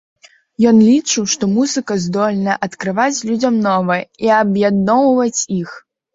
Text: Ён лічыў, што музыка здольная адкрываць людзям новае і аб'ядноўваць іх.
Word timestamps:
Ён 0.69 0.77
лічыў, 0.85 1.27
што 1.33 1.49
музыка 1.57 1.97
здольная 2.05 2.55
адкрываць 2.69 3.19
людзям 3.31 3.61
новае 3.69 4.01
і 4.27 4.33
аб'ядноўваць 4.41 5.37
іх. 5.61 5.79